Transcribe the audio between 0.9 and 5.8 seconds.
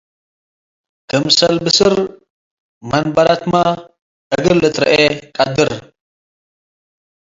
ክምሰል ብስር መንበረትመ እግል ልትርኤ ቀድር።